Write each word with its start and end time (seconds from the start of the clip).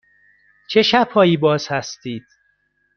چه 0.69 0.81
شب 0.81 1.09
هایی 1.09 1.37
باز 1.37 1.67
هستید؟ 1.67 2.25